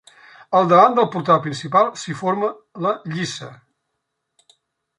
[0.59, 2.49] Al davant del portal principal s'hi forma
[2.87, 3.51] la lliça.